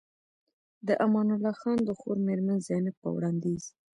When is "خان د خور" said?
1.61-2.17